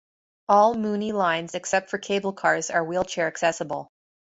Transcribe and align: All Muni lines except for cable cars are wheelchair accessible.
All 0.49 0.73
Muni 0.73 1.11
lines 1.11 1.53
except 1.53 1.91
for 1.91 1.99
cable 1.99 2.33
cars 2.33 2.71
are 2.71 2.83
wheelchair 2.83 3.27
accessible. 3.27 3.91